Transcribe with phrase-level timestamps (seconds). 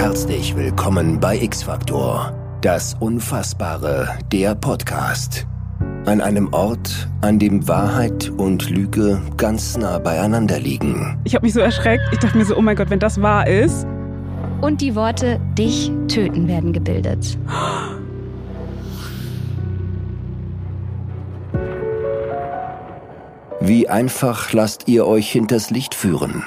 [0.00, 2.32] Herzlich willkommen bei X-Factor,
[2.62, 5.46] das Unfassbare, der Podcast.
[6.06, 11.20] An einem Ort, an dem Wahrheit und Lüge ganz nah beieinander liegen.
[11.24, 12.02] Ich habe mich so erschreckt.
[12.12, 13.86] Ich dachte mir so, oh mein Gott, wenn das wahr ist.
[14.62, 17.38] Und die Worte dich töten werden gebildet.
[23.60, 26.44] Wie einfach lasst ihr euch hinters Licht führen?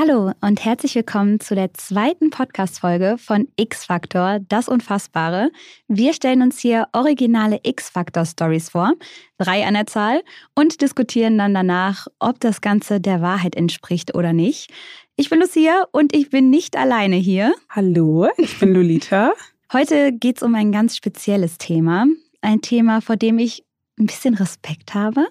[0.00, 5.50] Hallo und herzlich willkommen zu der zweiten Podcast-Folge von X-Factor, das Unfassbare.
[5.88, 8.92] Wir stellen uns hier originale X-Factor-Stories vor,
[9.38, 10.22] drei an der Zahl,
[10.54, 14.70] und diskutieren dann danach, ob das Ganze der Wahrheit entspricht oder nicht.
[15.16, 17.52] Ich bin Lucia und ich bin nicht alleine hier.
[17.68, 19.32] Hallo, ich bin Lolita.
[19.72, 22.06] Heute geht es um ein ganz spezielles Thema.
[22.40, 23.64] Ein Thema, vor dem ich
[23.98, 25.26] ein bisschen Respekt habe.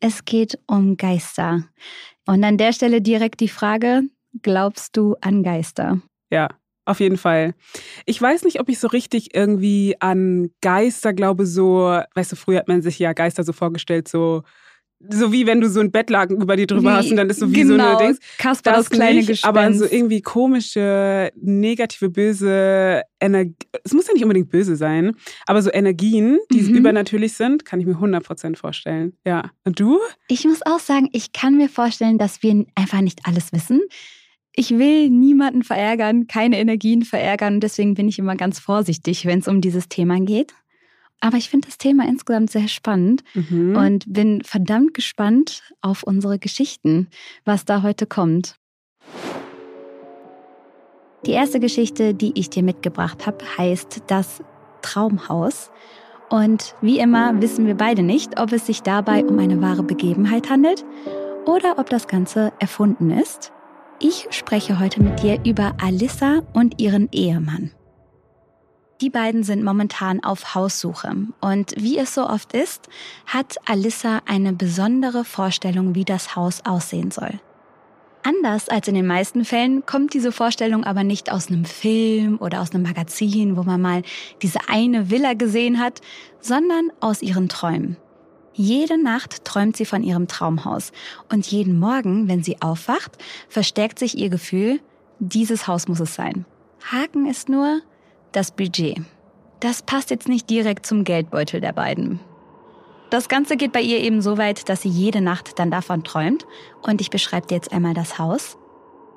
[0.00, 1.64] Es geht um Geister.
[2.26, 4.02] Und an der Stelle direkt die Frage,
[4.42, 6.00] glaubst du an Geister?
[6.30, 6.48] Ja,
[6.84, 7.54] auf jeden Fall.
[8.06, 12.58] Ich weiß nicht, ob ich so richtig irgendwie an Geister glaube, so, weißt du, früher
[12.58, 14.42] hat man sich ja Geister so vorgestellt, so
[15.10, 17.40] so wie wenn du so ein Bettlaken über die drüber wie, hast und dann ist
[17.40, 18.18] so wie genau, so eine genau, Dings.
[18.38, 19.44] Kasper, das, das kleine nicht, Gespenst.
[19.44, 23.54] Aber so irgendwie komische, negative, böse Energie.
[23.84, 25.14] Es muss ja nicht unbedingt böse sein,
[25.46, 26.74] aber so Energien, die mhm.
[26.74, 29.14] übernatürlich sind, kann ich mir 100% vorstellen.
[29.26, 29.50] Ja.
[29.64, 29.98] Und du?
[30.28, 33.80] Ich muss auch sagen, ich kann mir vorstellen, dass wir einfach nicht alles wissen.
[34.54, 37.60] Ich will niemanden verärgern, keine Energien verärgern.
[37.60, 40.52] Deswegen bin ich immer ganz vorsichtig, wenn es um dieses Thema geht.
[41.22, 43.76] Aber ich finde das Thema insgesamt sehr spannend mhm.
[43.76, 47.08] und bin verdammt gespannt auf unsere Geschichten,
[47.44, 48.56] was da heute kommt.
[51.24, 54.42] Die erste Geschichte, die ich dir mitgebracht habe, heißt das
[54.82, 55.70] Traumhaus.
[56.28, 60.50] Und wie immer wissen wir beide nicht, ob es sich dabei um eine wahre Begebenheit
[60.50, 60.84] handelt
[61.46, 63.52] oder ob das Ganze erfunden ist.
[64.00, 67.70] Ich spreche heute mit dir über Alissa und ihren Ehemann.
[69.02, 71.12] Die beiden sind momentan auf Haussuche.
[71.40, 72.88] Und wie es so oft ist,
[73.26, 77.40] hat Alissa eine besondere Vorstellung, wie das Haus aussehen soll.
[78.22, 82.60] Anders als in den meisten Fällen kommt diese Vorstellung aber nicht aus einem Film oder
[82.60, 84.02] aus einem Magazin, wo man mal
[84.40, 86.00] diese eine Villa gesehen hat,
[86.40, 87.96] sondern aus ihren Träumen.
[88.54, 90.92] Jede Nacht träumt sie von ihrem Traumhaus
[91.28, 94.78] und jeden Morgen, wenn sie aufwacht, verstärkt sich ihr Gefühl,
[95.18, 96.44] dieses Haus muss es sein.
[96.84, 97.80] Haken ist nur,
[98.32, 99.00] das Budget.
[99.60, 102.20] Das passt jetzt nicht direkt zum Geldbeutel der beiden.
[103.10, 106.46] Das Ganze geht bei ihr eben so weit, dass sie jede Nacht dann davon träumt.
[106.80, 108.56] Und ich beschreibe dir jetzt einmal das Haus.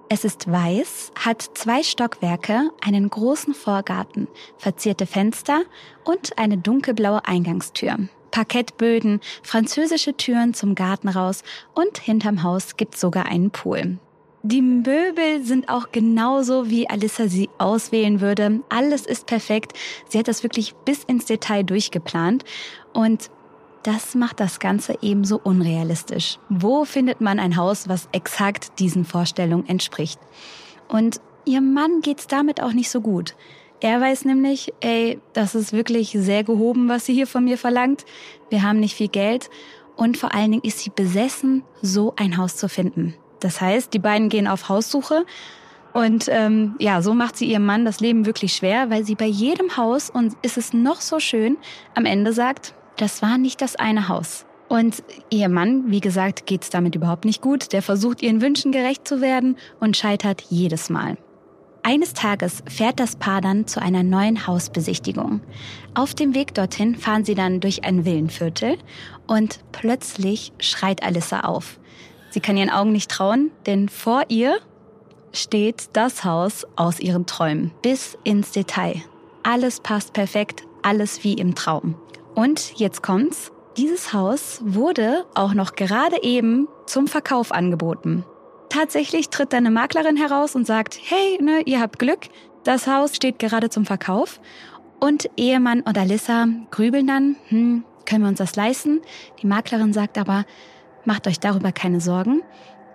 [0.09, 4.28] Es ist weiß, hat zwei Stockwerke, einen großen Vorgarten,
[4.58, 5.62] verzierte Fenster
[6.03, 7.97] und eine dunkelblaue Eingangstür.
[8.30, 11.42] Parkettböden, französische Türen zum Garten raus
[11.74, 13.97] und hinterm Haus gibt sogar einen Pool.
[14.47, 18.61] Die Möbel sind auch genauso, wie Alissa sie auswählen würde.
[18.69, 19.73] Alles ist perfekt.
[20.07, 22.45] Sie hat das wirklich bis ins Detail durchgeplant.
[22.94, 23.31] Und
[23.81, 26.38] das macht das Ganze ebenso unrealistisch.
[26.47, 30.19] Wo findet man ein Haus, was exakt diesen Vorstellungen entspricht?
[30.89, 33.35] Und ihrem Mann geht's damit auch nicht so gut.
[33.79, 38.05] Er weiß nämlich, ey, das ist wirklich sehr gehoben, was sie hier von mir verlangt.
[38.51, 39.50] Wir haben nicht viel Geld.
[39.95, 43.16] Und vor allen Dingen ist sie besessen, so ein Haus zu finden.
[43.45, 45.23] Das heißt, die beiden gehen auf Haussuche
[45.94, 49.28] und ähm, ja, so macht sie ihrem Mann das Leben wirklich schwer, weil sie bei
[49.28, 51.57] jedem Haus, und ist es noch so schön,
[51.94, 54.47] am Ende sagt, das war nicht das eine Haus.
[54.67, 57.72] Und ihr Mann, wie gesagt, geht's damit überhaupt nicht gut.
[57.72, 61.17] Der versucht ihren Wünschen gerecht zu werden und scheitert jedes Mal.
[61.84, 65.41] Eines Tages fährt das Paar dann zu einer neuen Hausbesichtigung.
[65.94, 68.79] Auf dem Weg dorthin fahren sie dann durch ein Villenviertel
[69.28, 71.79] und plötzlich schreit Alissa auf.
[72.35, 74.57] Sie kann ihren Augen nicht trauen, denn vor ihr
[75.31, 77.72] steht das Haus aus ihren Träumen.
[77.81, 79.01] Bis ins Detail.
[79.44, 81.96] Alles passt perfekt, alles wie im Traum.
[82.34, 83.53] Und jetzt kommt's.
[83.78, 88.25] Dieses Haus wurde auch noch gerade eben zum Verkauf angeboten.
[88.67, 92.28] Tatsächlich tritt eine Maklerin heraus und sagt, hey, ne, ihr habt Glück,
[92.66, 94.41] das Haus steht gerade zum Verkauf.
[94.99, 99.02] Und Ehemann und Alissa grübeln dann, hm, können wir uns das leisten?
[99.41, 100.43] Die Maklerin sagt aber,
[101.05, 102.41] Macht euch darüber keine Sorgen.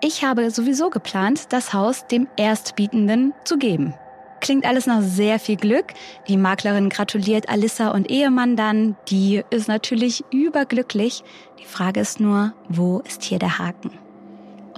[0.02, 3.94] Ich habe sowieso geplant, das Haus dem Erstbietenden zu geben.
[4.40, 5.92] Klingt alles nach sehr viel Glück.
[6.26, 8.96] Die Maklerin gratuliert Alissa und Ehemann dann.
[9.08, 11.22] Die ist natürlich überglücklich.
[11.60, 13.92] Die Frage ist nur, wo ist hier der Haken?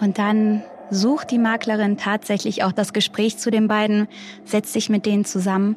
[0.01, 4.09] Und dann sucht die Maklerin tatsächlich auch das Gespräch zu den beiden,
[4.45, 5.77] setzt sich mit denen zusammen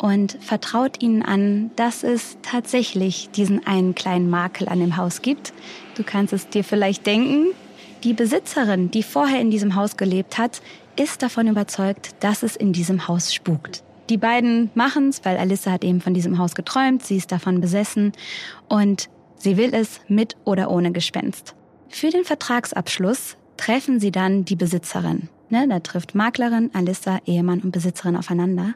[0.00, 5.52] und vertraut ihnen an, dass es tatsächlich diesen einen kleinen Makel an dem Haus gibt.
[5.94, 7.48] Du kannst es dir vielleicht denken.
[8.02, 10.62] Die Besitzerin, die vorher in diesem Haus gelebt hat,
[10.96, 13.82] ist davon überzeugt, dass es in diesem Haus spukt.
[14.08, 17.60] Die beiden machen es, weil Alissa hat eben von diesem Haus geträumt, sie ist davon
[17.60, 18.12] besessen
[18.68, 21.54] und sie will es mit oder ohne Gespenst.
[21.90, 25.28] Für den Vertragsabschluss treffen sie dann die Besitzerin.
[25.50, 28.74] Ne, da trifft Maklerin, Alissa, Ehemann und Besitzerin aufeinander.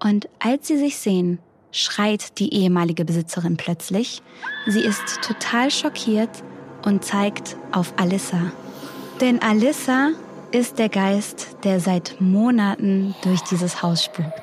[0.00, 1.38] Und als sie sich sehen,
[1.72, 4.22] schreit die ehemalige Besitzerin plötzlich.
[4.66, 6.30] Sie ist total schockiert
[6.84, 8.52] und zeigt auf Alissa.
[9.20, 10.10] Denn Alissa
[10.52, 14.42] ist der Geist, der seit Monaten durch dieses Haus spukt.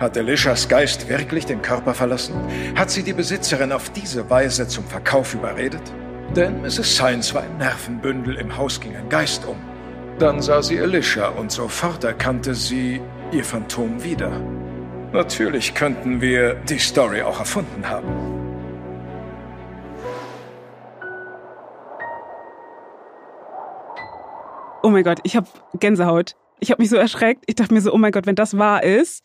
[0.00, 2.34] Hat Alishas Geist wirklich den Körper verlassen?
[2.74, 5.82] Hat sie die Besitzerin auf diese Weise zum Verkauf überredet?
[6.34, 6.94] Denn Mrs.
[6.96, 9.56] Science war ein Nervenbündel, im Haus ging ein Geist um.
[10.18, 13.00] Dann sah sie Alicia und sofort erkannte sie
[13.32, 14.30] ihr Phantom wieder.
[15.12, 18.08] Natürlich könnten wir die Story auch erfunden haben.
[24.82, 26.36] Oh mein Gott, ich habe Gänsehaut.
[26.58, 27.44] Ich habe mich so erschreckt.
[27.46, 29.22] Ich dachte mir so, oh mein Gott, wenn das wahr ist,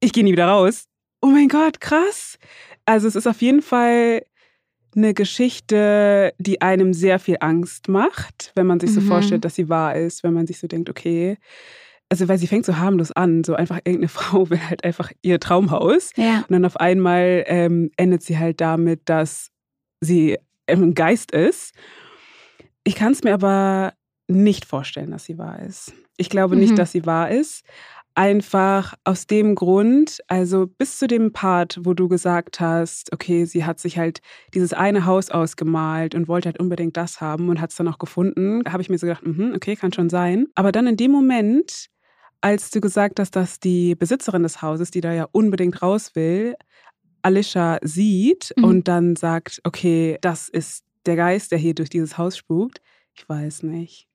[0.00, 0.86] ich gehe nie wieder raus.
[1.20, 2.38] Oh mein Gott, krass.
[2.84, 4.22] Also es ist auf jeden Fall
[4.94, 9.08] eine Geschichte, die einem sehr viel Angst macht, wenn man sich so mhm.
[9.08, 11.38] vorstellt, dass sie wahr ist, wenn man sich so denkt, okay,
[12.14, 15.40] also weil sie fängt so harmlos an, so einfach irgendeine Frau will halt einfach ihr
[15.40, 16.10] Traumhaus.
[16.14, 16.38] Ja.
[16.38, 19.50] Und dann auf einmal ähm, endet sie halt damit, dass
[20.00, 20.38] sie
[20.68, 21.74] ein Geist ist.
[22.84, 23.94] Ich kann es mir aber
[24.28, 25.92] nicht vorstellen, dass sie wahr ist.
[26.16, 26.60] Ich glaube mhm.
[26.60, 27.64] nicht, dass sie wahr ist.
[28.14, 33.64] Einfach aus dem Grund, also bis zu dem Part, wo du gesagt hast, okay, sie
[33.64, 34.20] hat sich halt
[34.54, 37.98] dieses eine Haus ausgemalt und wollte halt unbedingt das haben und hat es dann auch
[37.98, 40.46] gefunden, habe ich mir so gedacht, mh, okay, kann schon sein.
[40.54, 41.90] Aber dann in dem Moment,
[42.44, 46.56] als du gesagt hast, dass die Besitzerin des Hauses, die da ja unbedingt raus will,
[47.22, 48.64] Alicia sieht mhm.
[48.64, 52.82] und dann sagt, okay, das ist der Geist, der hier durch dieses Haus spukt,
[53.14, 54.08] ich weiß nicht.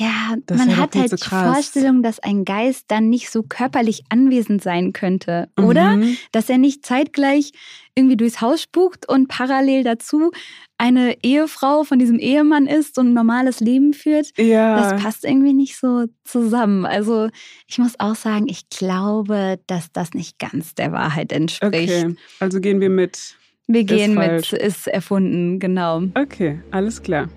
[0.00, 4.04] Ja, das man hat halt so die Vorstellung, dass ein Geist dann nicht so körperlich
[4.08, 5.98] anwesend sein könnte, oder?
[5.98, 6.16] Mhm.
[6.32, 7.52] Dass er nicht zeitgleich
[7.94, 10.30] irgendwie durchs Haus spukt und parallel dazu
[10.78, 14.28] eine Ehefrau von diesem Ehemann ist und ein normales Leben führt.
[14.38, 14.80] Ja.
[14.80, 16.86] Das passt irgendwie nicht so zusammen.
[16.86, 17.28] Also
[17.66, 21.74] ich muss auch sagen, ich glaube, dass das nicht ganz der Wahrheit entspricht.
[21.74, 23.36] Okay, also gehen wir mit.
[23.66, 26.04] Wir gehen mit, ist erfunden, genau.
[26.14, 27.28] Okay, alles klar.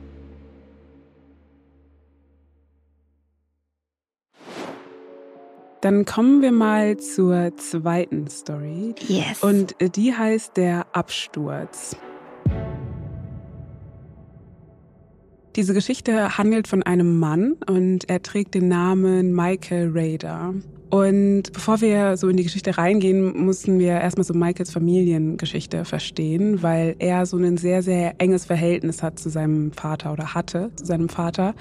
[5.83, 8.95] Dann kommen wir mal zur zweiten Story.
[9.05, 9.43] Yes.
[9.43, 11.97] Und die heißt der Absturz.
[15.55, 20.55] Diese Geschichte handelt von einem Mann und er trägt den Namen Michael Rader.
[20.89, 26.63] Und bevor wir so in die Geschichte reingehen, mussten wir erstmal so Michaels Familiengeschichte verstehen,
[26.63, 30.85] weil er so ein sehr, sehr enges Verhältnis hat zu seinem Vater oder hatte zu
[30.85, 31.53] seinem Vater.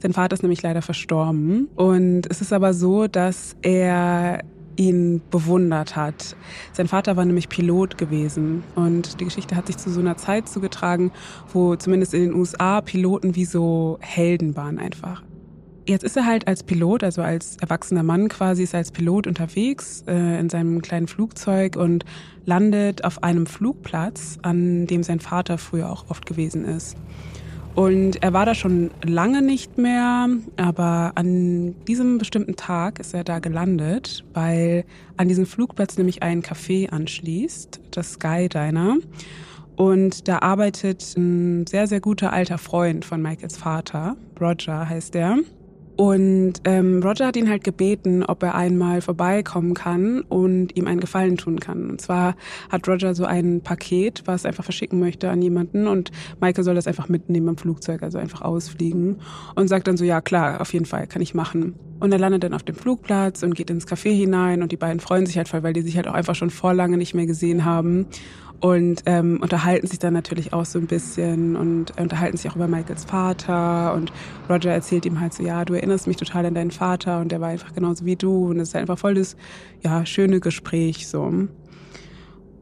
[0.00, 1.68] Sein Vater ist nämlich leider verstorben.
[1.74, 4.42] Und es ist aber so, dass er
[4.80, 6.34] ihn bewundert hat.
[6.72, 10.48] Sein Vater war nämlich Pilot gewesen und die Geschichte hat sich zu so einer Zeit
[10.48, 11.12] zugetragen,
[11.52, 15.22] wo zumindest in den USA Piloten wie so Helden waren einfach.
[15.86, 19.26] Jetzt ist er halt als Pilot, also als erwachsener Mann quasi, ist er als Pilot
[19.26, 22.04] unterwegs äh, in seinem kleinen Flugzeug und
[22.46, 26.96] landet auf einem Flugplatz, an dem sein Vater früher auch oft gewesen ist.
[27.74, 33.24] Und er war da schon lange nicht mehr, aber an diesem bestimmten Tag ist er
[33.24, 34.84] da gelandet, weil
[35.16, 38.96] an diesem Flugplatz nämlich ein Café anschließt, das Sky Diner.
[39.76, 45.38] Und da arbeitet ein sehr, sehr guter alter Freund von Michaels Vater, Roger heißt er.
[46.00, 50.98] Und ähm, Roger hat ihn halt gebeten, ob er einmal vorbeikommen kann und ihm einen
[50.98, 51.90] Gefallen tun kann.
[51.90, 52.36] Und zwar
[52.70, 56.74] hat Roger so ein Paket, was er einfach verschicken möchte an jemanden und Michael soll
[56.74, 59.16] das einfach mitnehmen im Flugzeug, also einfach ausfliegen
[59.56, 61.74] und sagt dann so, ja klar, auf jeden Fall, kann ich machen.
[61.98, 65.00] Und er landet dann auf dem Flugplatz und geht ins Café hinein und die beiden
[65.00, 67.26] freuen sich halt voll, weil die sich halt auch einfach schon vor lange nicht mehr
[67.26, 68.06] gesehen haben
[68.60, 72.68] und ähm, unterhalten sich dann natürlich auch so ein bisschen und unterhalten sich auch über
[72.68, 73.94] Michaels Vater.
[73.94, 74.12] Und
[74.48, 77.20] Roger erzählt ihm halt so, ja, du erinnerst mich total an deinen Vater.
[77.20, 78.50] Und der war einfach genauso wie du.
[78.50, 79.36] Und es ist einfach voll das,
[79.82, 81.48] ja, schöne Gespräch so.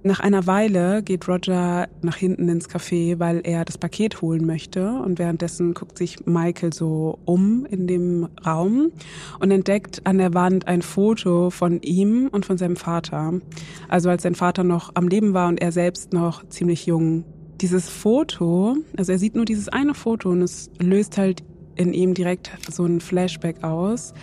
[0.04, 4.92] Nach einer Weile geht Roger nach hinten ins Café, weil er das Paket holen möchte.
[4.92, 8.92] Und währenddessen guckt sich Michael so um in dem Raum
[9.40, 13.40] und entdeckt an der Wand ein Foto von ihm und von seinem Vater.
[13.88, 17.24] Also als sein Vater noch am Leben war und er selbst noch ziemlich jung.
[17.60, 21.42] Dieses Foto, also er sieht nur dieses eine Foto und es löst halt
[21.74, 24.14] in ihm direkt so ein Flashback aus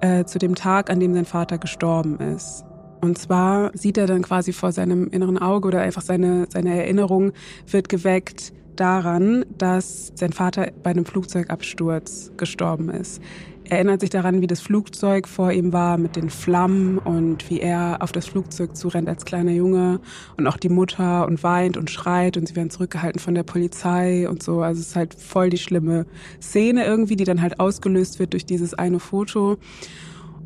[0.00, 2.64] äh, zu dem Tag, an dem sein Vater gestorben ist.
[3.00, 7.32] Und zwar sieht er dann quasi vor seinem inneren Auge oder einfach seine, seine Erinnerung
[7.66, 13.20] wird geweckt, daran, dass sein Vater bei einem Flugzeugabsturz gestorben ist.
[13.64, 17.60] Er erinnert sich daran, wie das Flugzeug vor ihm war mit den Flammen und wie
[17.60, 20.00] er auf das Flugzeug zurennt als kleiner Junge
[20.36, 24.28] und auch die Mutter und weint und schreit und sie werden zurückgehalten von der Polizei
[24.28, 24.62] und so.
[24.62, 26.06] Also es ist halt voll die schlimme
[26.42, 29.58] Szene irgendwie, die dann halt ausgelöst wird durch dieses eine Foto.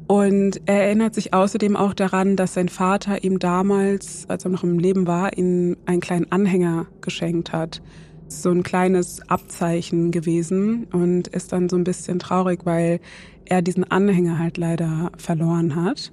[0.06, 4.62] Und er erinnert sich außerdem auch daran, dass sein Vater ihm damals, als er noch
[4.62, 7.80] im Leben war, ihm einen kleinen Anhänger geschenkt hat
[8.28, 13.00] so ein kleines Abzeichen gewesen und ist dann so ein bisschen traurig, weil
[13.44, 16.10] er diesen Anhänger halt leider verloren hat.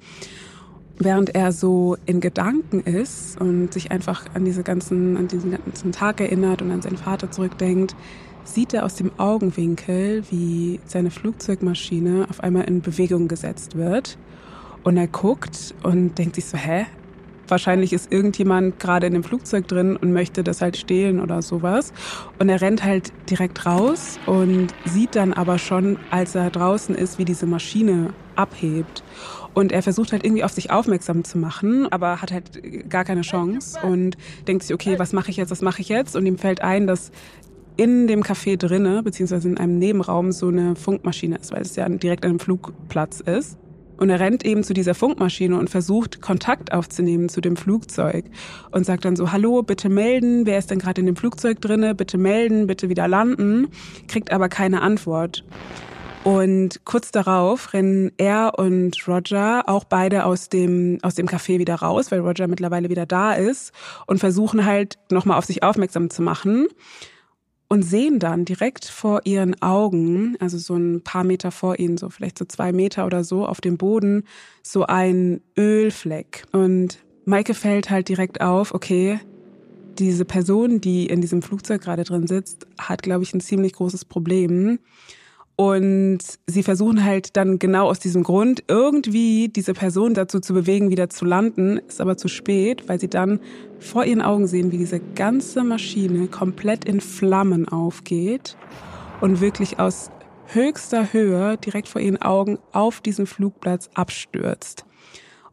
[0.98, 5.92] Während er so in Gedanken ist und sich einfach an diese ganzen, an diesen ganzen
[5.92, 7.96] Tag erinnert und an seinen Vater zurückdenkt,
[8.54, 14.18] sieht er aus dem Augenwinkel, wie seine Flugzeugmaschine auf einmal in Bewegung gesetzt wird.
[14.84, 16.86] Und er guckt und denkt sich so, hä,
[17.48, 21.94] wahrscheinlich ist irgendjemand gerade in dem Flugzeug drin und möchte das halt stehlen oder sowas.
[22.40, 27.20] Und er rennt halt direkt raus und sieht dann aber schon, als er draußen ist,
[27.20, 29.04] wie diese Maschine abhebt.
[29.54, 33.22] Und er versucht halt irgendwie auf sich aufmerksam zu machen, aber hat halt gar keine
[33.22, 34.16] Chance und
[34.48, 36.16] denkt sich, okay, was mache ich jetzt, was mache ich jetzt?
[36.16, 37.12] Und ihm fällt ein, dass
[37.82, 41.90] in dem Café drinne, beziehungsweise in einem Nebenraum, so eine Funkmaschine ist, weil es ja
[41.90, 43.58] direkt an einem Flugplatz ist.
[43.98, 48.26] Und er rennt eben zu dieser Funkmaschine und versucht Kontakt aufzunehmen zu dem Flugzeug
[48.72, 51.96] und sagt dann so, hallo, bitte melden, wer ist denn gerade in dem Flugzeug drinne,
[51.96, 53.70] bitte melden, bitte wieder landen,
[54.08, 55.44] kriegt aber keine Antwort.
[56.24, 61.76] Und kurz darauf rennen er und Roger auch beide aus dem, aus dem Café wieder
[61.76, 63.72] raus, weil Roger mittlerweile wieder da ist
[64.06, 66.68] und versuchen halt nochmal auf sich aufmerksam zu machen
[67.72, 72.10] und sehen dann direkt vor ihren Augen, also so ein paar Meter vor ihnen, so
[72.10, 74.26] vielleicht so zwei Meter oder so, auf dem Boden,
[74.62, 76.44] so ein Ölfleck.
[76.52, 79.22] Und Maike fällt halt direkt auf, okay,
[79.98, 84.04] diese Person, die in diesem Flugzeug gerade drin sitzt, hat, glaube ich, ein ziemlich großes
[84.04, 84.80] Problem.
[85.62, 90.90] Und sie versuchen halt dann genau aus diesem Grund irgendwie diese Person dazu zu bewegen,
[90.90, 93.40] wieder zu landen, ist aber zu spät, weil sie dann
[93.78, 98.58] vor ihren Augen sehen, wie diese ganze Maschine komplett in Flammen aufgeht
[99.22, 100.10] und wirklich aus
[100.48, 104.86] höchster Höhe direkt vor ihren Augen auf diesen Flugplatz abstürzt.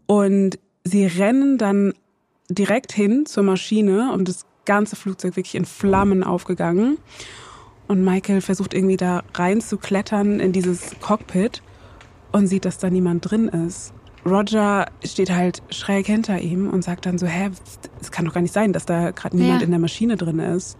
[0.07, 1.93] Und sie rennen dann
[2.49, 6.97] direkt hin zur Maschine und das ganze Flugzeug wirklich in Flammen aufgegangen.
[7.89, 11.63] Und Michael versucht irgendwie da rein zu klettern in dieses Cockpit
[12.33, 13.95] und sieht, dass da niemand drin ist.
[14.27, 17.51] Roger steht halt schräg hinter ihm und sagt dann so, hä,
[18.01, 19.65] es kann doch gar nicht sein, dass da gerade niemand ja.
[19.65, 20.77] in der Maschine drin ist.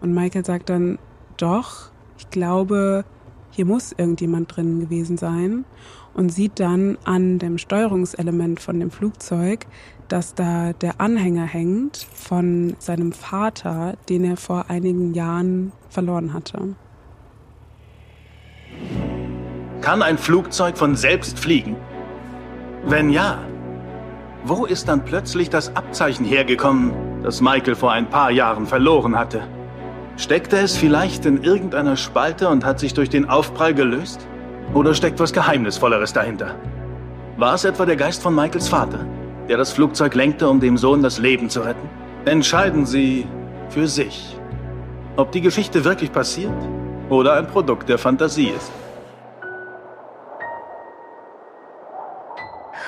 [0.00, 0.98] Und Michael sagt dann,
[1.36, 3.04] doch, ich glaube,
[3.50, 5.64] hier muss irgendjemand drin gewesen sein
[6.12, 9.66] und sieht dann an dem Steuerungselement von dem Flugzeug,
[10.08, 16.74] dass da der Anhänger hängt von seinem Vater, den er vor einigen Jahren verloren hatte.
[19.80, 21.76] Kann ein Flugzeug von selbst fliegen?
[22.84, 23.38] Wenn ja,
[24.44, 29.42] wo ist dann plötzlich das Abzeichen hergekommen, das Michael vor ein paar Jahren verloren hatte?
[30.16, 34.26] Steckte es vielleicht in irgendeiner Spalte und hat sich durch den Aufprall gelöst?
[34.72, 36.54] Oder steckt was Geheimnisvolleres dahinter?
[37.36, 39.04] War es etwa der Geist von Michaels Vater?
[39.48, 41.88] Der das Flugzeug lenkte, um dem Sohn das Leben zu retten?
[42.24, 43.26] Entscheiden Sie
[43.68, 44.36] für sich,
[45.16, 46.52] ob die Geschichte wirklich passiert
[47.08, 48.70] oder ein Produkt der Fantasie ist.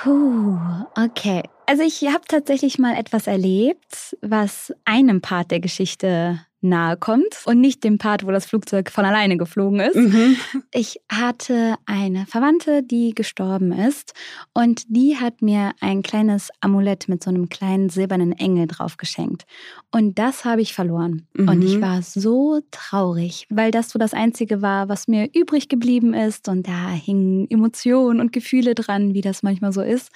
[0.02, 0.58] Puh,
[0.96, 1.42] okay.
[1.66, 7.60] Also ich habe tatsächlich mal etwas erlebt, was einem Part der Geschichte nahe kommt und
[7.60, 9.96] nicht dem Part, wo das Flugzeug von alleine geflogen ist.
[9.96, 10.36] Mhm.
[10.72, 14.12] Ich hatte eine Verwandte, die gestorben ist
[14.54, 19.44] und die hat mir ein kleines Amulett mit so einem kleinen silbernen Engel drauf geschenkt.
[19.90, 21.26] Und das habe ich verloren.
[21.34, 21.48] Mhm.
[21.48, 21.82] Und ich mhm.
[21.82, 26.48] war so traurig, weil das so das Einzige war, was mir übrig geblieben ist.
[26.48, 30.10] Und da hingen Emotionen und Gefühle dran, wie das manchmal so ist.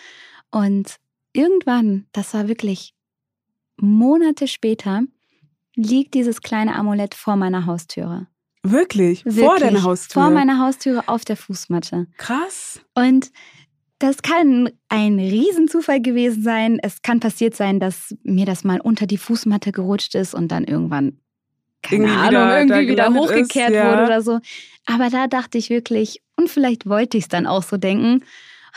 [0.50, 0.96] Und
[1.32, 2.94] irgendwann, das war wirklich
[3.76, 5.02] Monate später,
[5.74, 8.26] liegt dieses kleine Amulett vor meiner Haustüre.
[8.62, 9.24] Wirklich?
[9.24, 9.44] Wirklich?
[9.44, 10.24] Vor deiner Haustüre?
[10.24, 12.06] Vor meiner Haustüre auf der Fußmatte.
[12.16, 12.80] Krass.
[12.94, 13.32] Und
[13.98, 16.78] das kann ein Riesenzufall gewesen sein.
[16.82, 20.64] Es kann passiert sein, dass mir das mal unter die Fußmatte gerutscht ist und dann
[20.64, 21.18] irgendwann,
[21.82, 23.92] keine irgendwie Ahnung, wieder, irgendwie wieder hochgekehrt ist, ja.
[23.92, 24.40] wurde oder so.
[24.86, 28.24] Aber da dachte ich wirklich, und vielleicht wollte ich es dann auch so denken,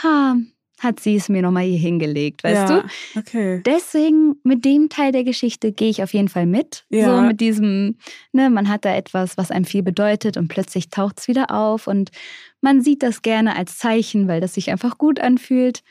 [0.04, 0.36] ha,
[0.80, 3.20] hat sie es mir nochmal hier hingelegt, weißt ja, du?
[3.20, 3.62] Okay.
[3.66, 6.86] Deswegen mit dem Teil der Geschichte gehe ich auf jeden Fall mit.
[6.90, 7.06] Ja.
[7.06, 7.98] So mit diesem,
[8.34, 11.88] ne, man hat da etwas, was einem viel bedeutet und plötzlich taucht es wieder auf
[11.88, 12.12] und
[12.62, 15.82] man sieht das gerne als Zeichen, weil das sich einfach gut anfühlt.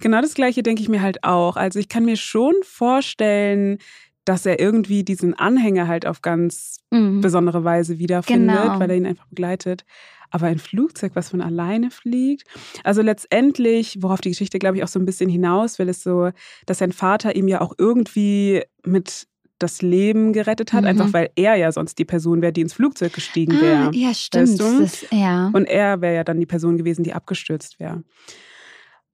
[0.00, 1.56] Genau das Gleiche denke ich mir halt auch.
[1.56, 3.78] Also ich kann mir schon vorstellen,
[4.24, 7.20] dass er irgendwie diesen Anhänger halt auf ganz mhm.
[7.20, 8.80] besondere Weise wiederfindet, genau.
[8.80, 9.84] weil er ihn einfach begleitet.
[10.32, 12.44] Aber ein Flugzeug, was von alleine fliegt.
[12.82, 16.30] Also letztendlich, worauf die Geschichte, glaube ich, auch so ein bisschen hinaus will, ist so,
[16.66, 20.88] dass sein Vater ihm ja auch irgendwie mit das Leben gerettet hat, mhm.
[20.88, 23.88] einfach weil er ja sonst die Person wäre, die ins Flugzeug gestiegen wäre.
[23.88, 24.48] Ah, ja, stimmt.
[24.48, 24.80] Weißt du?
[24.80, 25.50] das, ja.
[25.52, 28.02] Und er wäre ja dann die Person gewesen, die abgestürzt wäre.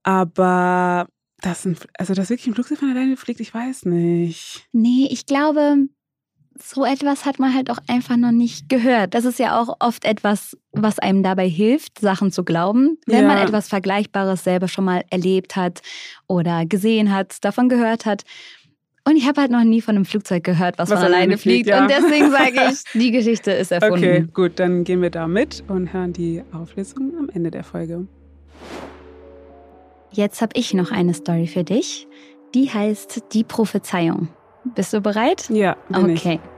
[0.02, 1.06] Aber
[1.40, 4.66] das, ein, also dass wirklich ein Flugzeug von alleine fliegt, ich weiß nicht.
[4.72, 5.88] Nee, ich glaube,
[6.62, 9.14] so etwas hat man halt auch einfach noch nicht gehört.
[9.14, 13.28] Das ist ja auch oft etwas, was einem dabei hilft, Sachen zu glauben, wenn ja.
[13.28, 15.80] man etwas Vergleichbares selber schon mal erlebt hat
[16.26, 18.24] oder gesehen hat, davon gehört hat.
[19.04, 21.66] Und ich habe halt noch nie von einem Flugzeug gehört, was, was von alleine fliegt.
[21.66, 21.80] fliegt ja.
[21.80, 23.96] Und deswegen sage ich, die Geschichte ist erfunden.
[23.96, 28.06] Okay, gut, dann gehen wir da mit und hören die Auflösung am Ende der Folge.
[30.10, 32.06] Jetzt habe ich noch eine Story für dich.
[32.54, 34.28] Die heißt Die Prophezeiung.
[34.74, 35.48] Bist du bereit?
[35.50, 35.76] Ja.
[35.92, 36.40] okay.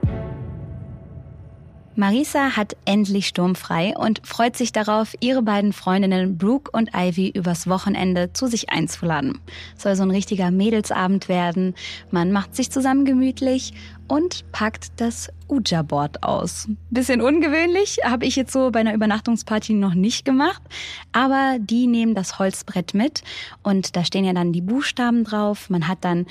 [1.95, 7.67] Marisa hat endlich sturmfrei und freut sich darauf, ihre beiden Freundinnen Brooke und Ivy übers
[7.67, 9.39] Wochenende zu sich einzuladen.
[9.77, 11.75] Soll so ein richtiger Mädelsabend werden.
[12.09, 13.73] Man macht sich zusammen gemütlich
[14.07, 16.69] und packt das Uja-Board aus.
[16.89, 20.61] Bisschen ungewöhnlich, habe ich jetzt so bei einer Übernachtungsparty noch nicht gemacht,
[21.11, 23.23] aber die nehmen das Holzbrett mit
[23.63, 25.69] und da stehen ja dann die Buchstaben drauf.
[25.69, 26.25] Man hat dann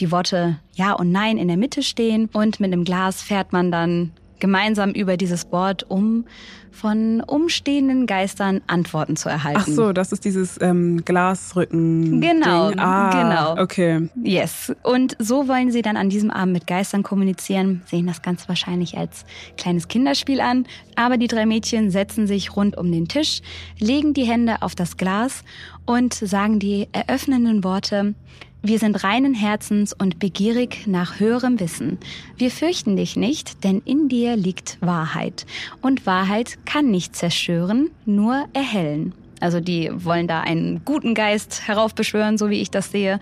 [0.00, 3.70] die Worte Ja und Nein in der Mitte stehen und mit einem Glas fährt man
[3.70, 4.12] dann
[4.42, 6.24] gemeinsam über dieses Board, um
[6.72, 9.60] von umstehenden Geistern Antworten zu erhalten.
[9.62, 12.20] Ach so, das ist dieses ähm, Glasrücken.
[12.20, 12.80] Genau, Ding.
[12.80, 13.62] Ah, genau.
[13.62, 14.08] Okay.
[14.24, 14.72] Yes.
[14.82, 18.98] Und so wollen sie dann an diesem Abend mit Geistern kommunizieren, sehen das Ganze wahrscheinlich
[18.98, 19.24] als
[19.56, 20.66] kleines Kinderspiel an.
[20.96, 23.42] Aber die drei Mädchen setzen sich rund um den Tisch,
[23.78, 25.44] legen die Hände auf das Glas
[25.86, 28.14] und sagen die eröffnenden Worte,
[28.64, 31.98] wir sind reinen Herzens und begierig nach höherem Wissen.
[32.36, 35.46] Wir fürchten dich nicht, denn in dir liegt Wahrheit.
[35.80, 39.14] Und Wahrheit kann nicht zerstören, nur erhellen.
[39.40, 43.18] Also die wollen da einen guten Geist heraufbeschwören, so wie ich das sehe.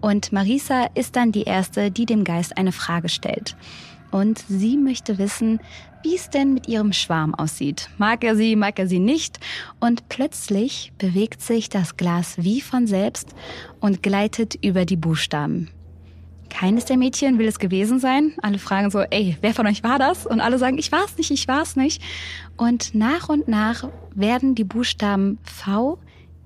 [0.00, 3.56] Und Marisa ist dann die Erste, die dem Geist eine Frage stellt.
[4.14, 5.58] Und sie möchte wissen,
[6.04, 7.90] wie es denn mit ihrem Schwarm aussieht.
[7.98, 9.40] Mag er sie, mag er sie nicht?
[9.80, 13.34] Und plötzlich bewegt sich das Glas wie von selbst
[13.80, 15.68] und gleitet über die Buchstaben.
[16.48, 18.34] Keines der Mädchen will es gewesen sein.
[18.40, 20.26] Alle fragen so, ey, wer von euch war das?
[20.26, 22.00] Und alle sagen, ich war's nicht, ich war's nicht.
[22.56, 25.98] Und nach und nach werden die Buchstaben V,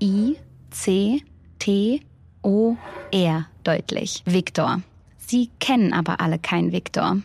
[0.02, 0.37] I,
[0.70, 1.22] C,
[1.59, 2.00] T,
[2.40, 2.76] O,
[3.12, 4.22] R deutlich.
[4.24, 4.81] Viktor.
[5.18, 7.18] Sie kennen aber alle keinen Viktor.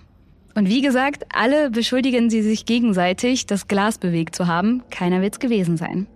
[0.55, 4.83] Und wie gesagt, alle beschuldigen sie sich gegenseitig, das Glas bewegt zu haben.
[4.89, 6.07] Keiner wird's gewesen sein.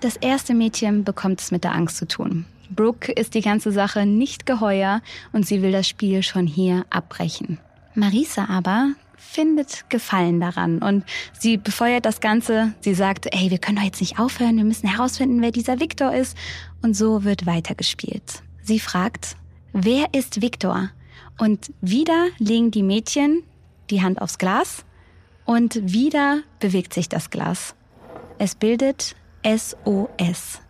[0.00, 2.46] Das erste Mädchen bekommt es mit der Angst zu tun.
[2.70, 7.58] Brooke ist die ganze Sache nicht geheuer und sie will das Spiel schon hier abbrechen.
[7.94, 11.04] Marisa aber findet Gefallen daran und
[11.38, 12.72] sie befeuert das Ganze.
[12.80, 16.14] Sie sagt, ey, wir können doch jetzt nicht aufhören, wir müssen herausfinden, wer dieser Victor
[16.14, 16.36] ist.
[16.82, 18.42] Und so wird weitergespielt.
[18.62, 19.36] Sie fragt,
[19.72, 20.90] wer ist Victor?
[21.40, 23.42] Und wieder legen die Mädchen
[23.88, 24.84] die Hand aufs Glas
[25.46, 27.74] und wieder bewegt sich das Glas.
[28.38, 30.60] Es bildet SOS.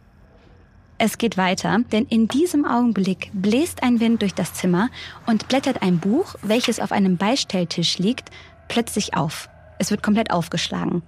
[0.97, 4.91] Es geht weiter, denn in diesem Augenblick bläst ein Wind durch das Zimmer
[5.27, 8.31] und blättert ein Buch, welches auf einem Beistelltisch liegt,
[8.69, 9.49] plötzlich auf.
[9.81, 11.03] Es wird komplett aufgeschlagen.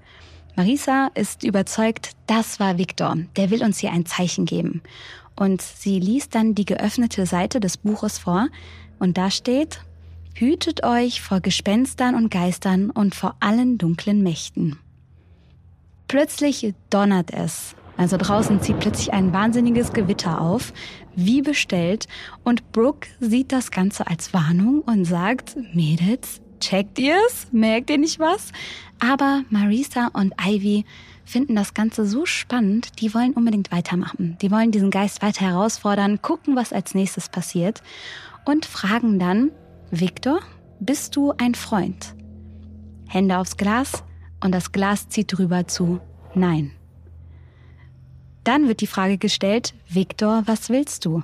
[0.56, 3.16] Marisa ist überzeugt, das war Viktor.
[3.36, 4.82] Der will uns hier ein Zeichen geben.
[5.36, 8.48] Und sie liest dann die geöffnete Seite des Buches vor,
[9.02, 9.80] und da steht,
[10.34, 14.78] Hütet euch vor Gespenstern und Geistern und vor allen dunklen Mächten.
[16.08, 17.74] Plötzlich donnert es.
[17.98, 20.72] Also draußen zieht plötzlich ein wahnsinniges Gewitter auf,
[21.14, 22.08] wie bestellt,
[22.42, 27.48] und Brooke sieht das Ganze als Warnung und sagt, Mädels, checkt ihr's?
[27.52, 28.52] Merkt ihr nicht was?
[28.98, 30.86] Aber Marisa und Ivy
[31.24, 34.38] finden das Ganze so spannend, die wollen unbedingt weitermachen.
[34.40, 37.82] Die wollen diesen Geist weiter herausfordern, gucken, was als nächstes passiert
[38.44, 39.50] und fragen dann,
[39.90, 40.40] Victor,
[40.80, 42.14] bist du ein Freund?
[43.08, 44.04] Hände aufs Glas
[44.42, 46.00] und das Glas zieht drüber zu
[46.34, 46.72] Nein.
[48.44, 51.22] Dann wird die Frage gestellt, Victor, was willst du?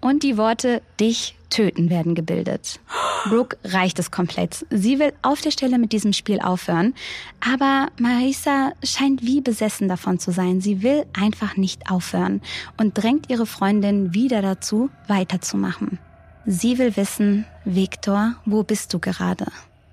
[0.00, 2.80] Und die Worte dich töten werden gebildet.
[3.28, 4.66] Brooke reicht es komplett.
[4.70, 6.94] Sie will auf der Stelle mit diesem Spiel aufhören,
[7.40, 10.60] aber Marisa scheint wie besessen davon zu sein.
[10.60, 12.40] Sie will einfach nicht aufhören
[12.78, 15.98] und drängt ihre Freundin wieder dazu, weiterzumachen.
[16.44, 19.46] Sie will wissen, Viktor, wo bist du gerade?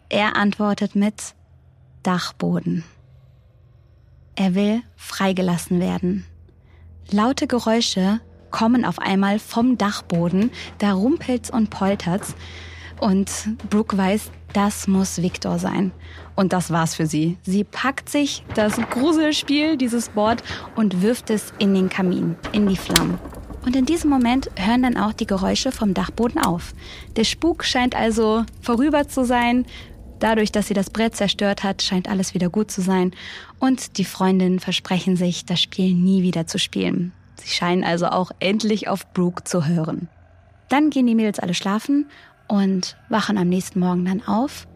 [0.09, 1.35] Er antwortet mit
[2.01, 2.83] Dachboden.
[4.35, 6.25] Er will freigelassen werden.
[7.11, 12.33] Laute Geräusche kommen auf einmal vom Dachboden, da rumpelt's und poltert's.
[12.99, 13.29] Und
[13.69, 15.91] Brooke weiß, das muss Victor sein.
[16.35, 17.37] Und das war's für sie.
[17.43, 20.43] Sie packt sich das Gruselspiel, dieses Board,
[20.75, 23.19] und wirft es in den Kamin, in die Flammen.
[23.65, 26.73] Und in diesem Moment hören dann auch die Geräusche vom Dachboden auf.
[27.15, 29.65] Der Spuk scheint also vorüber zu sein.
[30.19, 33.11] Dadurch, dass sie das Brett zerstört hat, scheint alles wieder gut zu sein.
[33.59, 37.13] Und die Freundinnen versprechen sich, das Spiel nie wieder zu spielen.
[37.35, 40.09] Sie scheinen also auch endlich auf Brooke zu hören.
[40.67, 42.07] Dann gehen die Mädels alle schlafen
[42.47, 44.67] und wachen am nächsten Morgen dann auf.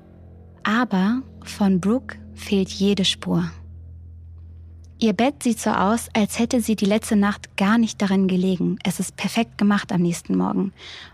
[0.63, 3.51] Aber von Brooke fehlt jede Spur.
[5.03, 8.79] Ihr Bett sieht so aus, als hätte sie die letzte Nacht gar nicht darin gelegen.
[8.85, 10.71] Es ist perfekt gemacht am nächsten Morgen.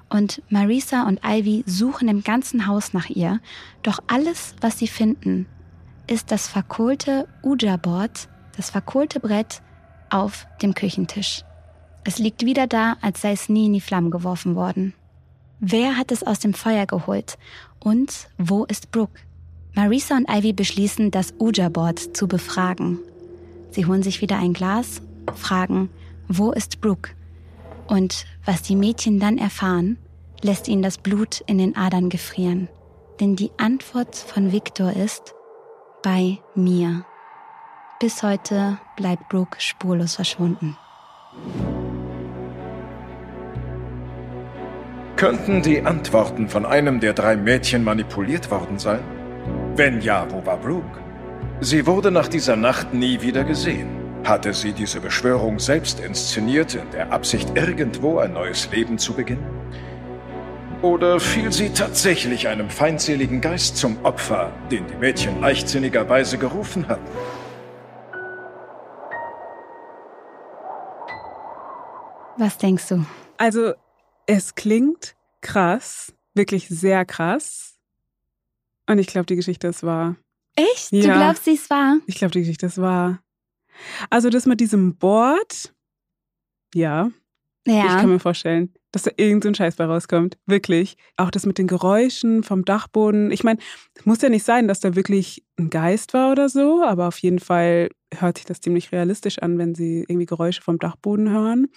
[0.10, 3.39] Und Marisa und Ivy suchen im ganzen Haus nach ihr.
[3.82, 5.47] Doch alles, was sie finden,
[6.06, 9.63] ist das verkohlte Uja-Board, das verkohlte Brett
[10.12, 11.43] auf dem Küchentisch.
[12.04, 14.93] Es liegt wieder da, als sei es nie in die Flammen geworfen worden.
[15.60, 17.39] Wer hat es aus dem Feuer geholt?
[17.80, 19.19] Und wo ist Brooke?
[19.73, 22.99] Marisa und Ivy beschließen, das Uja-Board zu befragen.
[23.71, 25.01] Sie holen sich wieder ein Glas,
[25.36, 25.89] fragen,
[26.27, 27.12] wo ist Brooke?
[27.88, 29.97] Und was die Mädchen dann erfahren,
[30.41, 32.69] lässt ihnen das Blut in den Adern gefrieren.
[33.19, 35.34] Denn die Antwort von Victor ist
[36.03, 37.05] bei mir.
[37.99, 40.77] Bis heute bleibt Brooke spurlos verschwunden.
[45.17, 49.01] Könnten die Antworten von einem der drei Mädchen manipuliert worden sein?
[49.75, 51.09] Wenn ja, wo war Brooke?
[51.62, 53.89] Sie wurde nach dieser Nacht nie wieder gesehen.
[54.24, 59.45] Hatte sie diese Beschwörung selbst inszeniert, in der Absicht, irgendwo ein neues Leben zu beginnen?
[60.82, 67.06] Oder fiel sie tatsächlich einem feindseligen Geist zum Opfer, den die Mädchen leichtsinnigerweise gerufen hatten?
[72.38, 73.06] Was denkst du?
[73.38, 73.74] Also,
[74.28, 77.78] es klingt krass, wirklich sehr krass.
[78.88, 80.15] Und ich glaube, die Geschichte ist wahr.
[80.55, 80.91] Echt?
[80.91, 81.01] Ja.
[81.01, 81.97] Du glaubst, sie ist wahr?
[82.07, 83.21] Ich glaube, Geschichte ist wahr.
[84.09, 85.73] Also das mit diesem Board,
[86.73, 87.12] ja,
[87.65, 87.97] ich Ja.
[87.97, 90.38] kann mir vorstellen, dass da irgend so ein Scheiß bei rauskommt.
[90.47, 90.97] Wirklich.
[91.17, 93.31] Auch das mit den Geräuschen vom Dachboden.
[93.31, 93.59] Ich meine,
[93.93, 97.19] es muss ja nicht sein, dass da wirklich ein Geist war oder so, aber auf
[97.19, 101.67] jeden Fall hört sich das ziemlich realistisch an, wenn sie irgendwie Geräusche vom Dachboden hören.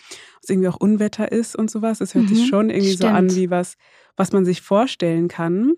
[0.43, 2.01] Es irgendwie auch Unwetter ist und sowas.
[2.01, 3.37] Es hört Mhm, sich schon irgendwie so an stimmt.
[3.43, 3.75] wie was,
[4.17, 5.75] was man sich vorstellen kann.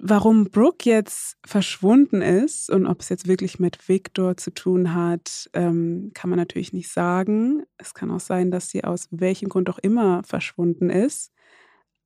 [0.00, 5.50] Warum Brooke jetzt verschwunden ist und ob es jetzt wirklich mit Victor zu tun hat,
[5.54, 7.64] ähm, kann man natürlich nicht sagen.
[7.78, 11.32] Es kann auch sein, dass sie aus welchem Grund auch immer verschwunden ist.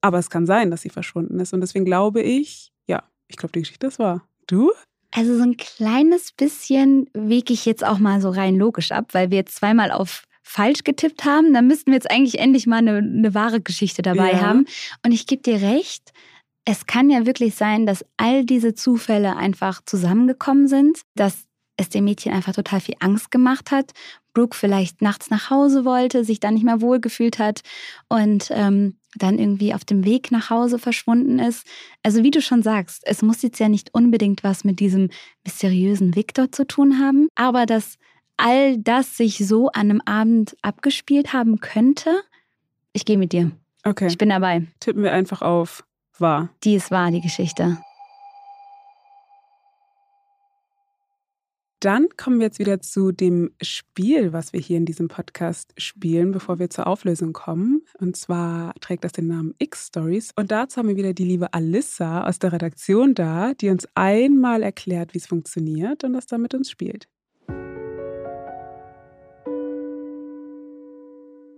[0.00, 1.52] Aber es kann sein, dass sie verschwunden ist.
[1.52, 4.26] Und deswegen glaube ich, ja, ich glaube, die Geschichte ist wahr.
[4.46, 4.72] Du?
[5.10, 9.30] Also so ein kleines bisschen wege ich jetzt auch mal so rein logisch ab, weil
[9.30, 11.52] wir jetzt zweimal auf falsch getippt haben.
[11.52, 14.40] Dann müssten wir jetzt eigentlich endlich mal eine, eine wahre Geschichte dabei Ja.
[14.40, 14.64] haben.
[15.04, 16.12] Und ich gebe dir recht,
[16.64, 21.46] es kann ja wirklich sein, dass all diese Zufälle einfach zusammengekommen sind, dass
[21.76, 23.92] es dem Mädchen einfach total viel Angst gemacht hat.
[24.34, 27.62] Brooke vielleicht nachts nach Hause wollte, sich dann nicht mehr wohlgefühlt hat
[28.08, 31.66] und ähm, dann irgendwie auf dem Weg nach Hause verschwunden ist.
[32.02, 35.10] Also wie du schon sagst, es muss jetzt ja nicht unbedingt was mit diesem
[35.44, 37.98] mysteriösen Victor zu tun haben, aber dass
[38.38, 42.22] all das sich so an einem Abend abgespielt haben könnte,
[42.94, 43.50] ich gehe mit dir.
[43.84, 44.06] Okay.
[44.06, 44.66] Ich bin dabei.
[44.80, 45.84] Tippen wir einfach auf
[46.20, 46.50] wahr.
[46.64, 47.78] Die ist wahr, die Geschichte.
[51.82, 56.30] Dann kommen wir jetzt wieder zu dem Spiel, was wir hier in diesem Podcast spielen,
[56.30, 57.82] bevor wir zur Auflösung kommen.
[57.98, 60.30] Und zwar trägt das den Namen X-Stories.
[60.36, 64.62] Und dazu haben wir wieder die liebe Alissa aus der Redaktion da, die uns einmal
[64.62, 67.08] erklärt, wie es funktioniert und das dann mit uns spielt.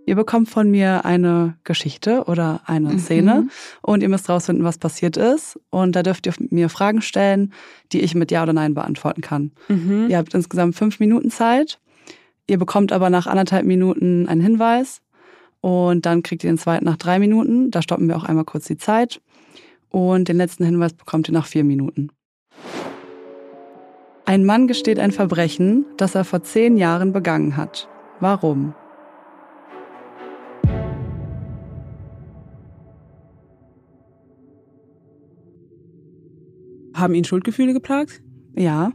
[0.07, 2.99] Ihr bekommt von mir eine Geschichte oder eine Mhm.
[2.99, 3.47] Szene
[3.81, 5.59] und ihr müsst rausfinden, was passiert ist.
[5.71, 7.53] Und da dürft ihr mir Fragen stellen,
[7.91, 9.51] die ich mit Ja oder Nein beantworten kann.
[9.67, 10.07] Mhm.
[10.09, 11.79] Ihr habt insgesamt fünf Minuten Zeit.
[12.47, 15.01] Ihr bekommt aber nach anderthalb Minuten einen Hinweis
[15.61, 17.71] und dann kriegt ihr den zweiten nach drei Minuten.
[17.71, 19.21] Da stoppen wir auch einmal kurz die Zeit.
[19.89, 22.09] Und den letzten Hinweis bekommt ihr nach vier Minuten.
[24.25, 27.87] Ein Mann gesteht ein Verbrechen, das er vor zehn Jahren begangen hat.
[28.19, 28.73] Warum?
[36.95, 38.21] Haben ihn Schuldgefühle geplagt?
[38.55, 38.91] Ja,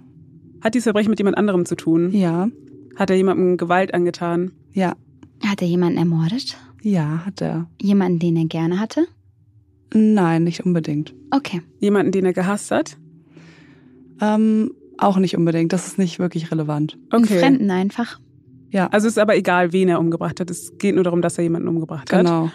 [0.63, 2.11] Hat dieses Verbrechen mit jemand anderem zu tun?
[2.13, 2.49] ja,
[2.97, 4.53] Hat er jemandem Gewalt angetan?
[4.73, 4.95] ja,
[5.47, 6.57] Hat er jemanden ermordet?
[6.83, 7.69] ja, hat er.
[7.81, 9.07] Jemanden, den er gerne hatte?
[9.93, 11.15] Nein, nicht unbedingt.
[11.31, 11.63] Okay.
[11.81, 12.97] Jemanden, den er gehasst hat?
[14.21, 15.73] Ähm, auch nicht unbedingt.
[15.73, 16.99] Das ist nicht wirklich relevant.
[17.11, 17.39] Einen Okay.
[17.39, 18.21] Fremden einfach.
[18.71, 20.49] Ja, Also ist aber egal, wen er umgebracht hat.
[20.51, 22.21] Es geht nur darum, dass er jemanden umgebracht hat.
[22.25, 22.51] genau.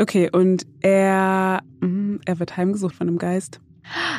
[0.00, 3.60] Okay, und er, mm, er wird heimgesucht von einem Geist.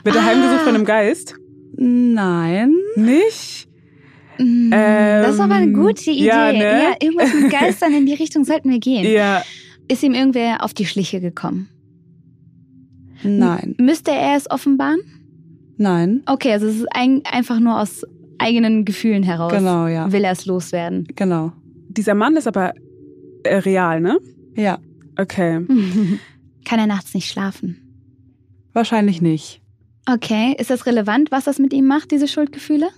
[0.03, 1.35] Wird er heimgesucht von einem Geist?
[1.77, 2.73] Nein.
[2.95, 3.67] Nicht?
[4.37, 6.25] Mm, das ist aber eine Ähm, gute Idee.
[6.25, 6.59] ja, ne?
[6.59, 9.05] ja, irgendwas mit Geistern in die Richtung sollten wir gehen.
[9.11, 9.43] Ja.
[9.87, 11.69] Ist ihm irgendwer auf die Schliche gekommen?
[13.23, 13.75] Nein.
[13.77, 14.99] M- Müsste er es offenbaren?
[15.77, 16.23] Nein.
[16.25, 18.03] Okay, also es ist ein, einfach nur aus
[18.37, 19.51] eigenen Gefühlen heraus.
[19.51, 20.11] Genau, ja.
[20.11, 21.07] Will er es loswerden.
[21.15, 21.51] Genau.
[21.89, 22.73] Dieser Mann ist aber
[23.43, 24.19] äh, real, ne?
[24.55, 24.79] Ja.
[25.17, 25.65] Okay.
[26.65, 27.77] Kann er nachts nicht schlafen?
[28.73, 29.58] Wahrscheinlich nicht.
[30.11, 32.89] Okay, ist das relevant, was das mit ihm macht, diese Schuldgefühle?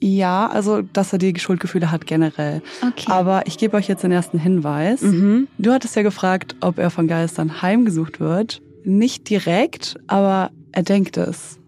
[0.00, 2.60] Ja, also, dass er die Schuldgefühle hat generell.
[2.86, 3.10] Okay.
[3.10, 5.00] Aber ich gebe euch jetzt den ersten Hinweis.
[5.00, 5.48] Mhm.
[5.56, 8.60] Du hattest ja gefragt, ob er von Geistern heimgesucht wird.
[8.84, 11.58] Nicht direkt, aber er denkt es.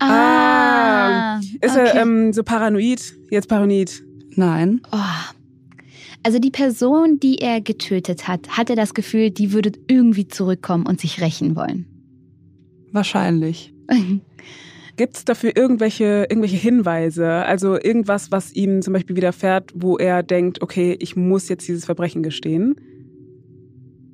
[0.00, 1.90] ah, Ist okay.
[1.94, 3.14] er ähm, so paranoid?
[3.30, 4.02] Jetzt paranoid.
[4.34, 4.80] Nein.
[4.90, 4.98] oh.
[6.22, 10.86] Also die Person, die er getötet hat, hat er das Gefühl, die würde irgendwie zurückkommen
[10.86, 11.86] und sich rächen wollen.
[12.92, 13.72] Wahrscheinlich.
[14.96, 17.26] Gibt es dafür irgendwelche, irgendwelche Hinweise?
[17.30, 21.86] Also irgendwas, was ihm zum Beispiel widerfährt, wo er denkt, okay, ich muss jetzt dieses
[21.86, 22.76] Verbrechen gestehen?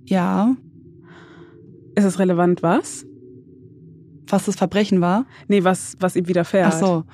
[0.05, 0.55] Ja.
[1.97, 3.05] Ist es relevant, was?
[4.29, 5.27] Was das Verbrechen war?
[5.49, 6.75] Nee, was, was ihm widerfährt.
[6.75, 7.05] Ach so.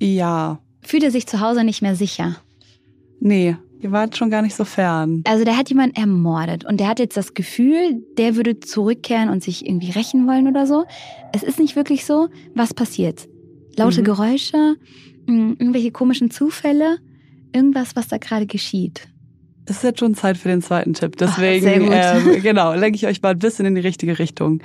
[0.00, 0.60] Ja.
[0.82, 2.36] Fühlt er sich zu Hause nicht mehr sicher.
[3.18, 5.22] Nee, ihr wart schon gar nicht so fern.
[5.26, 9.42] Also der hat jemanden ermordet und der hat jetzt das Gefühl, der würde zurückkehren und
[9.42, 10.84] sich irgendwie rächen wollen oder so.
[11.32, 12.28] Es ist nicht wirklich so.
[12.54, 13.28] Was passiert?
[13.76, 14.04] Laute Mhm.
[14.04, 14.76] Geräusche,
[15.26, 16.98] mh, irgendwelche komischen Zufälle,
[17.52, 19.08] irgendwas, was da gerade geschieht.
[19.68, 21.12] Es ist jetzt schon Zeit für den zweiten Tipp.
[21.20, 21.90] Ach, Deswegen, sehr gut.
[22.36, 24.62] ähm, genau, lenke ich euch mal ein bisschen in die richtige Richtung.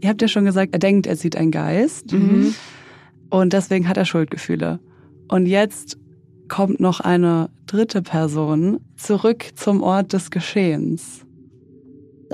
[0.00, 2.12] Ihr habt ja schon gesagt, er denkt, er sieht einen Geist.
[2.12, 2.54] Mhm.
[3.30, 4.78] Und deswegen hat er Schuldgefühle.
[5.28, 5.98] Und jetzt
[6.48, 11.22] kommt noch eine dritte Person zurück zum Ort des Geschehens.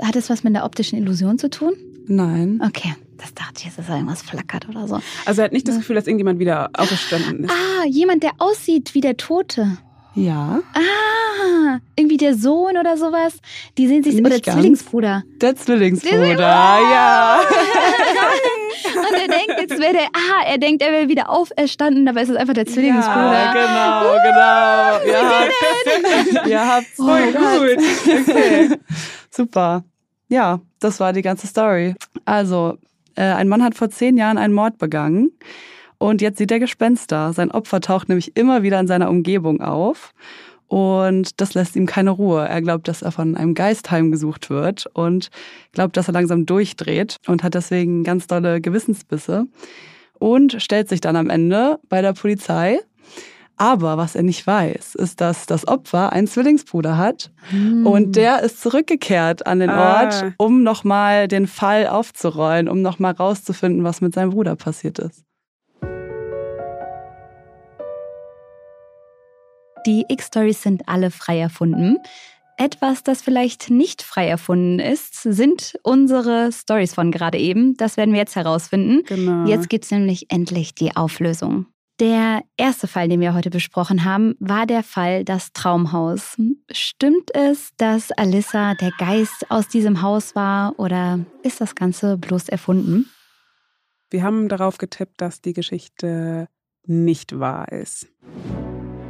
[0.01, 1.73] Hat es was mit der optischen Illusion zu tun?
[2.07, 2.61] Nein.
[2.65, 4.99] Okay, das dachte ich, jetzt, dass da irgendwas flackert oder so.
[5.25, 7.51] Also er hat nicht das Gefühl, dass irgendjemand wieder auferstanden ist.
[7.51, 9.77] Ah, jemand, der aussieht wie der Tote.
[10.15, 10.61] Ja.
[10.73, 13.33] Ah, irgendwie der Sohn oder sowas.
[13.77, 14.57] Die sehen sich, Nicht oder ganz.
[14.57, 15.23] Zwillingsbruder.
[15.41, 17.39] Der Zwillingsbruder, Der- ja.
[18.95, 22.29] Und er denkt, jetzt wäre der, ah, er denkt, er wäre wieder auferstanden, aber es
[22.29, 23.33] ist einfach der Zwillingsbruder.
[23.33, 25.11] Ja, genau, genau.
[25.11, 26.99] Ihr habt, ihr habt's.
[26.99, 28.27] Oh gut.
[28.27, 28.69] Okay.
[29.29, 29.83] Super.
[30.27, 31.95] Ja, das war die ganze Story.
[32.25, 32.77] Also,
[33.15, 35.31] äh, ein Mann hat vor zehn Jahren einen Mord begangen
[35.97, 37.33] und jetzt sieht er Gespenster.
[37.33, 40.13] Sein Opfer taucht nämlich immer wieder in seiner Umgebung auf
[40.73, 42.47] und das lässt ihm keine Ruhe.
[42.47, 45.29] Er glaubt, dass er von einem Geist heimgesucht wird und
[45.71, 49.45] glaubt, dass er langsam durchdreht und hat deswegen ganz dolle Gewissensbisse
[50.17, 52.79] und stellt sich dann am Ende bei der Polizei.
[53.55, 57.85] Aber was er nicht weiß, ist, dass das Opfer einen Zwillingsbruder hat Hm.
[57.85, 60.05] und der ist zurückgekehrt an den Ah.
[60.05, 65.23] Ort, um nochmal den Fall aufzurollen, um nochmal rauszufinden, was mit seinem Bruder passiert ist.
[69.85, 71.97] Die X-Stories sind alle frei erfunden.
[72.57, 77.75] Etwas, das vielleicht nicht frei erfunden ist, sind unsere Stories von gerade eben.
[77.75, 79.03] Das werden wir jetzt herausfinden.
[79.05, 79.45] Genau.
[79.45, 81.65] Jetzt gibt's nämlich endlich die Auflösung.
[81.99, 86.37] Der erste Fall, den wir heute besprochen haben, war der Fall das Traumhaus.
[86.71, 92.49] Stimmt es, dass Alyssa der Geist aus diesem Haus war oder ist das Ganze bloß
[92.49, 93.09] erfunden?
[94.09, 96.47] Wir haben darauf getippt, dass die Geschichte
[96.85, 98.07] nicht wahr ist.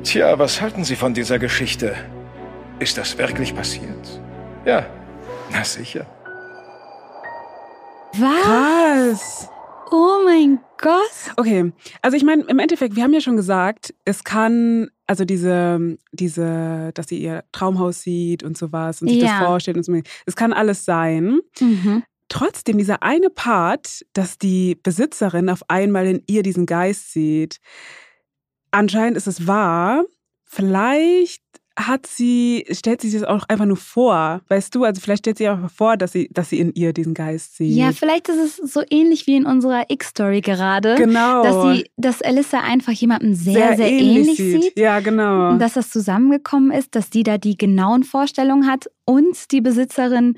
[0.04, 1.96] Tja, was halten Sie von dieser Geschichte?
[2.80, 4.22] Ist das wirklich passiert?
[4.66, 4.86] Ja,
[5.52, 6.06] na sicher.
[8.14, 8.44] Was?
[8.44, 9.50] Krass.
[9.92, 11.12] Oh mein Gott.
[11.38, 15.98] Okay, also ich meine, im Endeffekt, wir haben ja schon gesagt, es kann, also diese,
[16.12, 19.40] diese, dass sie ihr Traumhaus sieht und sowas und sich Ja.
[19.40, 19.94] das vorstellt und so,
[20.26, 21.40] es kann alles sein.
[21.60, 22.04] Mhm.
[22.28, 27.60] Trotzdem, dieser eine Part, dass die Besitzerin auf einmal in ihr diesen Geist sieht,
[28.74, 30.04] anscheinend ist es wahr.
[30.44, 31.42] Vielleicht
[31.76, 34.84] hat sie, stellt sie sich das auch einfach nur vor, weißt du?
[34.84, 37.76] Also vielleicht stellt sie auch vor, dass sie, dass sie in ihr diesen Geist sieht.
[37.76, 41.42] Ja, vielleicht ist es so ähnlich wie in unserer X-Story gerade, genau.
[41.42, 44.78] dass sie, dass Alyssa einfach jemanden sehr, sehr, ähnlich, sieht.
[44.78, 45.50] Ja, genau.
[45.50, 50.36] Und dass das zusammengekommen ist, dass die da die genauen Vorstellungen hat und die Besitzerin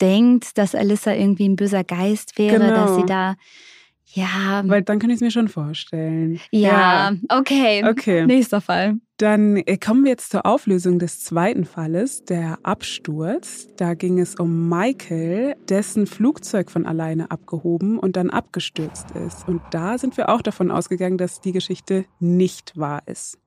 [0.00, 2.74] denkt, dass Alyssa irgendwie ein böser Geist wäre, Genau.
[2.74, 3.36] dass sie da,
[4.14, 6.38] ja, Weil dann kann ich es mir schon vorstellen.
[6.50, 7.82] ja, okay.
[7.88, 8.26] Okay.
[8.26, 8.96] Nächster Fall.
[9.16, 13.68] Dann äh, kommen wir jetzt zur Auflösung des zweiten Falles, der Absturz.
[13.76, 19.48] Da ging es um Michael, dessen Flugzeug von alleine abgehoben und dann abgestürzt ist.
[19.48, 23.38] Und da sind wir auch davon ausgegangen, dass die Geschichte nicht wahr ist.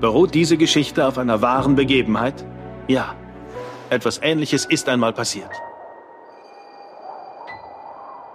[0.00, 2.44] Beruht diese Geschichte auf einer wahren Begebenheit?
[2.88, 3.14] Ja.
[3.88, 5.50] Etwas Ähnliches ist einmal passiert.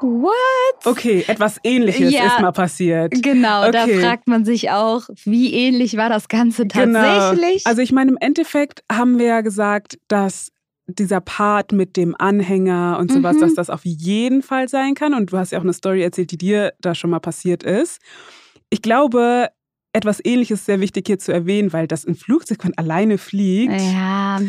[0.01, 0.85] What?
[0.85, 2.27] Okay, etwas ähnliches Ja.
[2.27, 3.13] ist mal passiert.
[3.21, 3.99] Genau, da Okay.
[4.01, 7.63] fragt man sich auch, wie ähnlich war das Ganze tatsächlich?
[7.63, 7.69] Genau.
[7.69, 10.51] Also ich meine, im Endeffekt haben wir ja gesagt, dass
[10.87, 13.41] dieser Part mit dem Anhänger und sowas, Mhm.
[13.41, 15.13] dass das auf jeden Fall sein kann.
[15.13, 18.01] Und du hast ja auch eine Story erzählt, die dir da schon mal passiert ist.
[18.71, 19.49] Ich glaube,
[19.93, 23.73] etwas Ähnliches ist sehr wichtig hier zu erwähnen, weil das ein Flugzeug, wenn alleine fliegt,
[23.81, 24.39] ja,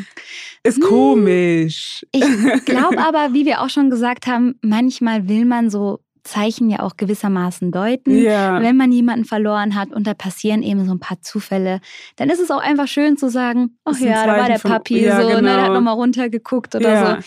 [0.62, 0.84] ist Hm.
[0.84, 2.04] komisch.
[2.12, 2.20] ich
[2.66, 6.98] glaube aber, wie wir auch schon gesagt haben, manchmal will man so Zeichen ja auch
[6.98, 8.14] gewissermaßen deuten.
[8.22, 8.60] Ja.
[8.60, 11.80] Wenn man jemanden verloren hat und da passieren eben so ein paar Zufälle,
[12.16, 15.00] dann ist es auch einfach schön zu sagen, ach ja, da war der von- Papi
[15.02, 15.74] ja, so, ne, der hat genau.
[15.74, 17.16] nochmal runtergeguckt oder Ja.
[17.22, 17.26] so.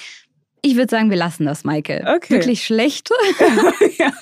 [0.65, 2.07] Ich würde sagen, wir lassen das, Michael.
[2.07, 2.35] Okay.
[2.35, 3.09] Wirklich schlecht.
[3.97, 4.13] ja.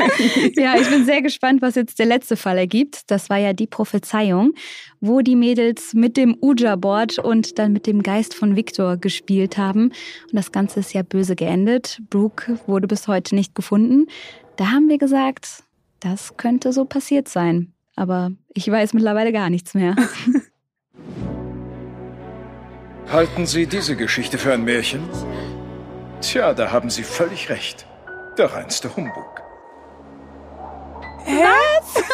[0.55, 3.11] ja, ich bin sehr gespannt, was jetzt der letzte Fall ergibt.
[3.11, 4.53] Das war ja die Prophezeiung,
[5.01, 9.89] wo die Mädels mit dem Uja-Board und dann mit dem Geist von Victor gespielt haben.
[9.89, 11.99] Und das Ganze ist ja böse geendet.
[12.09, 14.07] Brooke wurde bis heute nicht gefunden.
[14.55, 15.63] Da haben wir gesagt,
[15.99, 17.71] das könnte so passiert sein.
[17.95, 19.95] Aber ich weiß mittlerweile gar nichts mehr.
[23.11, 25.01] Halten Sie diese Geschichte für ein Märchen?
[26.31, 27.85] Tja, da haben Sie völlig recht.
[28.37, 29.41] Der reinste Humbug.
[31.25, 32.05] Hauptsache,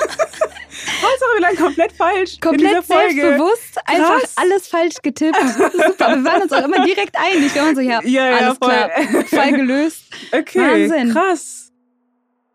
[1.35, 2.39] wir lagen komplett falsch.
[2.41, 4.33] Komplett selbstbewusst, einfach Krass.
[4.37, 5.37] alles falsch getippt.
[5.47, 7.53] Super, wir waren uns auch immer direkt einig.
[7.53, 8.71] Wir waren so, ja, Ja, ja, alles voll.
[8.71, 8.89] klar,
[9.25, 10.05] Fall gelöst.
[10.31, 11.13] Okay, Wahnsinn.
[11.13, 11.71] krass.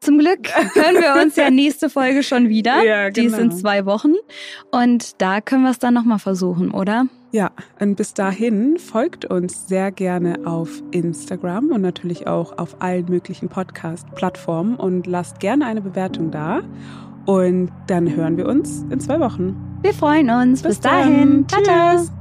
[0.01, 2.83] Zum Glück hören wir uns ja nächste Folge schon wieder.
[2.83, 3.53] Ja, Die ist genau.
[3.53, 4.15] in zwei Wochen.
[4.73, 7.07] Und da können wir es dann nochmal versuchen, oder?
[7.33, 13.07] Ja, und bis dahin folgt uns sehr gerne auf Instagram und natürlich auch auf allen
[13.09, 16.61] möglichen Podcast-Plattformen und lasst gerne eine Bewertung da.
[17.25, 19.57] Und dann hören wir uns in zwei Wochen.
[19.81, 20.61] Wir freuen uns.
[20.61, 20.93] Bis, Bis dann.
[20.93, 21.49] dahin.
[21.49, 21.97] Ciao, ciao.
[21.97, 22.13] Tschüss.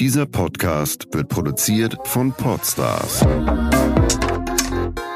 [0.00, 3.24] Dieser Podcast wird produziert von Podstars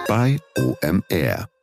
[0.09, 1.58] bei OMR.